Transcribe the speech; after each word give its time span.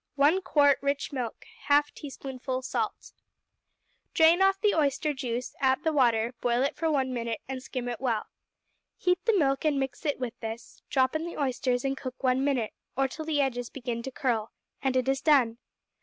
1 0.15 0.41
quart 0.41 0.79
rich 0.81 1.13
milk. 1.13 1.45
1/2 1.69 1.93
teaspoonful 1.93 2.63
salt. 2.63 3.13
Drain 4.15 4.41
off 4.41 4.59
the 4.59 4.73
oyster 4.73 5.13
juice, 5.13 5.53
add 5.61 5.83
the 5.83 5.93
water, 5.93 6.33
boil 6.41 6.63
it 6.63 6.75
for 6.75 6.89
one 6.89 7.13
minute, 7.13 7.39
and 7.47 7.61
skim 7.61 7.87
it 7.87 8.01
well. 8.01 8.25
Heat 8.97 9.23
the 9.25 9.37
milk 9.37 9.63
and 9.63 9.79
mix 9.79 10.03
it 10.03 10.19
with 10.19 10.33
this; 10.39 10.81
drop 10.89 11.15
in 11.15 11.27
the 11.27 11.37
oysters 11.37 11.85
and 11.85 11.95
cook 11.95 12.15
one 12.23 12.43
minute, 12.43 12.73
or 12.97 13.07
till 13.07 13.25
the 13.25 13.41
edges 13.41 13.69
begin 13.69 14.01
to 14.01 14.09
curl, 14.09 14.51
and 14.81 14.95
it 14.97 15.07
is 15.07 15.21
done. 15.21 15.59